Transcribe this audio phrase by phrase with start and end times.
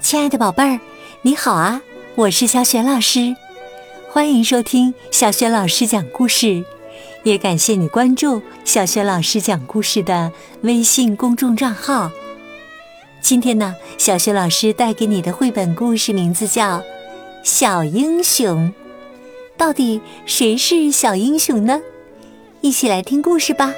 [0.00, 0.80] 亲爱的宝贝儿，
[1.22, 1.82] 你好啊！
[2.14, 3.34] 我是小雪老师，
[4.08, 6.64] 欢迎收听小雪老师讲故事，
[7.24, 10.30] 也感谢你关注小雪老师讲故事的
[10.62, 12.12] 微信公众账号。
[13.20, 16.78] 今天呢，小雪老师带给你的绘本故事名字叫
[17.42, 18.72] 《小英雄》。
[19.56, 21.80] 到底谁是小英雄呢？
[22.60, 23.74] 一起来听故事吧。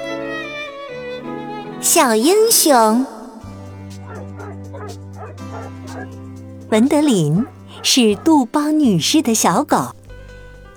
[1.81, 3.05] 小英雄。
[6.71, 7.45] 文德林
[7.83, 9.93] 是杜邦女士的小狗，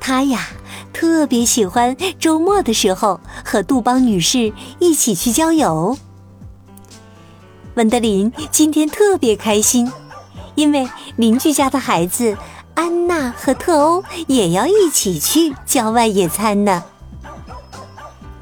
[0.01, 0.49] 它呀
[0.93, 5.97] 特别喜欢周末的时候和杜邦女士一起去郊游。
[7.75, 9.93] 文德林今天特别开心，
[10.57, 12.37] 因为邻居家的孩子
[12.75, 16.83] 安娜和特欧也要一起去郊外野餐呢。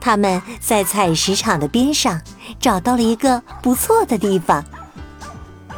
[0.01, 2.19] 他们在采石场的边上
[2.59, 4.65] 找到了一个不错的地方。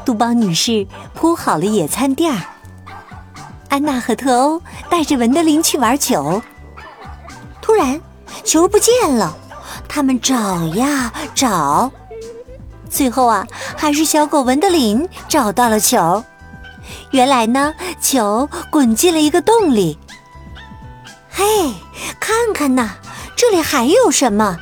[0.04, 2.42] 杜邦女士铺好了野餐垫儿，
[3.70, 4.60] 安娜和特欧
[4.90, 6.42] 带着文德林去玩球。
[7.62, 7.98] 突然，
[8.44, 9.34] 球不见了，
[9.88, 11.90] 他们找呀找，
[12.90, 16.22] 最后啊，还是小狗文德林找到了球。
[17.12, 19.98] 原来呢，球滚进了一个洞里。
[21.30, 21.72] 嘿，
[22.20, 22.90] 看看呐，
[23.34, 24.58] 这里还有什么？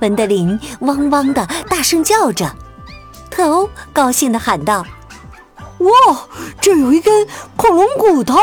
[0.00, 2.50] 文德林汪汪的大声叫着。
[3.34, 4.86] 特欧高兴地喊道
[5.82, 6.28] ：“哇，
[6.60, 8.38] 这有一根恐龙骨头！”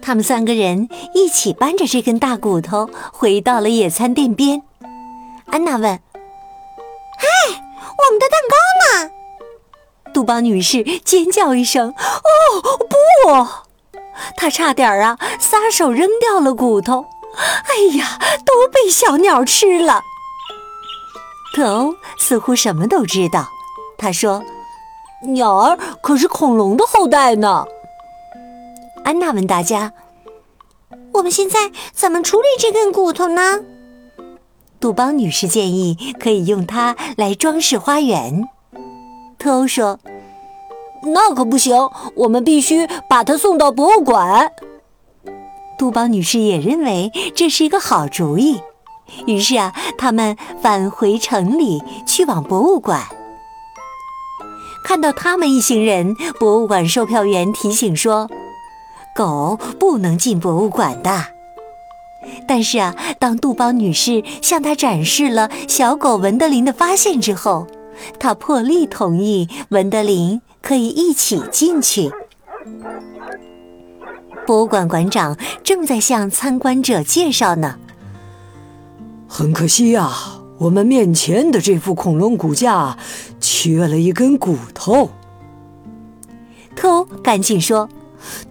[0.00, 4.62] 他们三个人一起搬着这根大骨头回到了野餐垫边。
[5.46, 5.82] 安娜问
[7.18, 8.56] ：“嗨，我们的蛋糕
[9.02, 9.10] 呢？”
[10.14, 13.98] 杜邦女士尖叫一声：“哦，不！”
[14.38, 17.06] 她差点啊，撒手扔掉了骨头。
[17.34, 20.02] 哎呀，都被小鸟吃了。
[21.54, 23.48] 特欧似乎什么都知道，
[23.98, 24.42] 他说
[25.28, 27.66] ：“鸟儿可是恐龙的后代呢。”
[29.04, 29.92] 安娜问大家
[31.14, 33.60] ：“我们现在怎么处理这根骨头呢？”
[34.80, 38.48] 杜邦女士建议可以用它来装饰花园。
[39.38, 40.00] 特欧说
[41.04, 41.76] ：“那可不行，
[42.14, 44.50] 我们必须把它送到博物馆。”
[45.78, 48.60] 杜邦女士也认为这是一个好主意。
[49.26, 53.02] 于是啊，他们返回城里去往博物馆。
[54.84, 58.28] 看到他们一行人，博物馆售票员提醒说
[59.14, 61.26] ：“狗不能进博物馆的。”
[62.48, 67.66] 但是啊，当杜邦女士向他展示了小狗文德林的发现之后，
[68.18, 72.10] 他破例同意文德林可以一起进去。
[74.46, 77.78] 博物馆馆长正在向参观者介绍呢。
[79.34, 80.12] 很可惜呀，
[80.58, 82.98] 我们面前的这副恐龙骨架
[83.40, 85.08] 缺了一根骨头。
[86.76, 87.88] 特欧赶紧说：“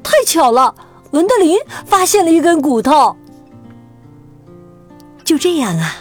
[0.02, 0.74] 太巧了，
[1.12, 1.56] 文德林
[1.86, 3.16] 发现了一根骨头。”
[5.24, 5.97] 就这样啊，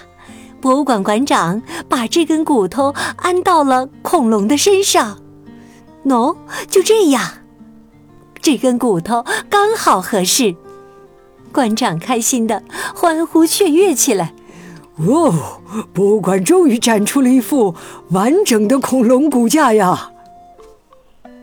[0.62, 5.18] 博物馆馆长把这根骨头安到了恐龙的身上。
[6.06, 6.34] 喏，
[6.70, 7.30] 就这样，
[8.40, 10.56] 这根骨头刚好合适。
[11.52, 12.62] 馆长开心的
[12.94, 14.32] 欢呼雀跃起来。
[15.06, 15.60] 哦，
[15.92, 17.74] 博物馆终于展出了一副
[18.10, 20.10] 完整的恐龙骨架呀！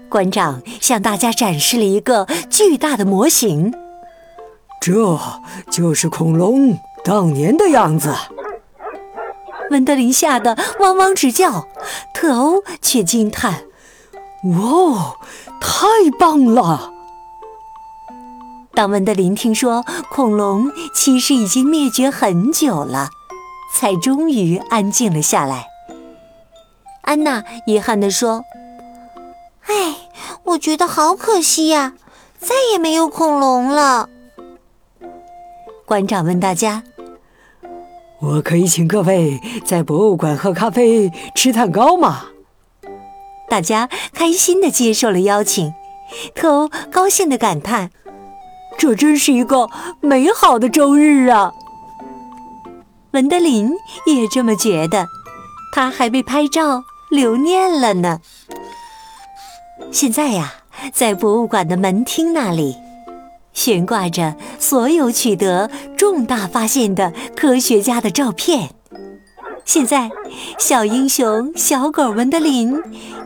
[0.09, 3.73] 馆长向大家展示了一个巨大的模型，
[4.79, 5.19] 这
[5.69, 8.13] 就是恐龙当年的样子。
[9.69, 11.67] 文德林吓得汪汪直叫，
[12.13, 13.63] 特欧却惊叹
[14.55, 15.15] ：“哇，
[15.59, 16.93] 太棒了！”
[18.73, 23.09] 当文德林听说恐龙其实已经灭绝很久了。
[23.73, 25.67] 才终于安静了下来。
[27.01, 28.43] 安娜遗憾地说
[29.67, 29.95] ：“哎，
[30.43, 31.93] 我觉得好可惜呀，
[32.39, 34.09] 再也没有恐龙了。”
[35.85, 36.83] 馆长问大家
[38.19, 42.25] ：“我可以请各位在博物馆喝咖啡、吃蛋糕吗？”
[43.49, 45.73] 大家开心地接受了邀请。
[46.35, 47.91] 特欧高兴地感叹
[48.77, 49.69] ：“这真是一个
[50.01, 51.53] 美好的周日啊！”
[53.11, 53.71] 文德林
[54.05, 55.07] 也这么觉得，
[55.73, 58.19] 他还被拍照留念了呢。
[59.91, 60.53] 现在呀，
[60.93, 62.75] 在博物馆的门厅那里，
[63.53, 68.71] 悬挂着所有取得重大发现的科学家的照片。
[69.63, 70.09] 现在，
[70.57, 72.75] 小英雄小狗文德林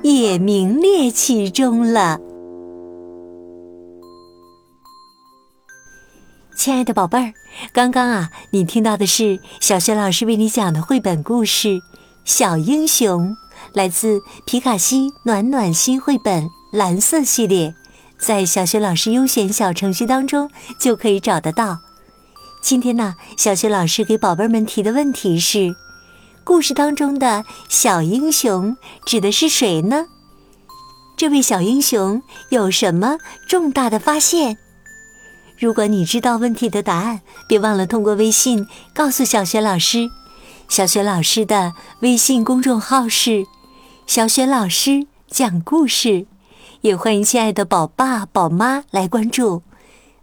[0.03, 2.19] 也名列其中了。
[6.63, 7.33] 亲爱的宝贝儿，
[7.73, 11.69] 刚刚啊，你听到的是小雪老师为你讲的绘本故事
[12.23, 13.29] 《小英雄》，
[13.73, 17.73] 来自皮卡西暖暖心绘本蓝色系列，
[18.19, 21.79] 在小学老师优选小程序当中就可以找得到。
[22.61, 25.75] 今天呢，小学老师给宝贝们提的问题是：
[26.43, 30.05] 故事当中的小英雄指的是谁呢？
[31.17, 32.21] 这位小英雄
[32.51, 33.17] 有什么
[33.47, 34.59] 重大的发现？
[35.61, 38.65] 如果你知道问题的答案，别忘了通过微信
[38.95, 40.09] 告诉小雪老师。
[40.67, 43.45] 小雪老师的微信公众号是
[44.07, 46.25] “小雪老师讲故事”，
[46.81, 49.61] 也欢迎亲爱的宝爸宝妈来关注。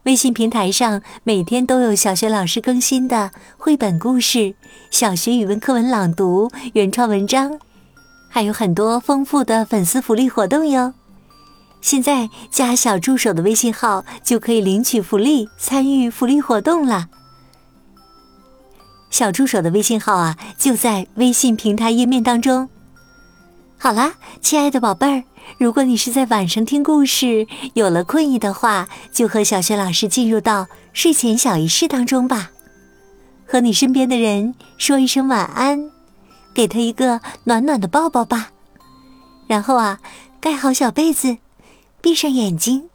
[0.03, 4.57] 微信平台上每天都有小学老师更新的绘本故事、
[4.91, 7.61] 小学语文课文朗读、原创文章，
[8.29, 10.95] 还有很多丰富的粉丝福利活动哟。
[11.81, 17.09] 现在加小助手的微信号就可以领取福利，参与福利活动了。
[19.11, 22.69] 小助手的微信号啊，就在微信平台页面当中。
[23.79, 25.25] 好啦，亲爱的宝贝儿，
[25.57, 32.51] 如果你是在晚上听故事，有了困意的话，就和小雪老师进入到睡前小仪式当中吧。
[33.47, 35.91] 和你身边的人说一声晚安，
[36.53, 38.51] 给他一个暖暖的抱抱吧。
[39.47, 40.01] 然后啊，
[40.39, 41.39] 盖好小被子，
[42.01, 42.89] 闭上眼睛，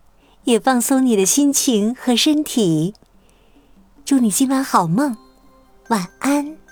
[0.45, 2.93] 也放松你的心情和身体。
[4.05, 5.15] 祝你今晚好梦。
[5.89, 6.62] 晚安。